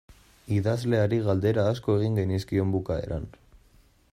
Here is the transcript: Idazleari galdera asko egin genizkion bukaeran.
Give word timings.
Idazleari 0.53 1.19
galdera 1.27 1.65
asko 1.73 1.99
egin 1.99 2.17
genizkion 2.21 2.73
bukaeran. 2.77 3.29